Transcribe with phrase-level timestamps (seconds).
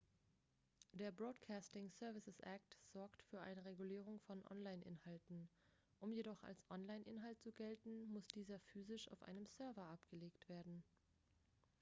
[0.93, 5.47] der broadcasting services act sorgt für eine regulierung von online-inhalten
[5.99, 10.83] um jedoch als online-inhalt zu gelten muss dieser physisch auf einem server abgelegt sein